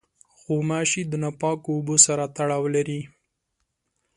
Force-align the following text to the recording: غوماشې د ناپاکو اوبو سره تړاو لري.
غوماشې 0.43 1.01
د 1.07 1.13
ناپاکو 1.23 1.67
اوبو 1.75 1.95
سره 2.05 2.23
تړاو 2.35 2.63
لري. 2.75 3.01